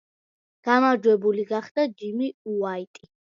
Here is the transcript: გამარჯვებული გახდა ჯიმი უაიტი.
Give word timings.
გამარჯვებული 0.69 1.45
გახდა 1.53 1.85
ჯიმი 2.01 2.31
უაიტი. 2.55 3.07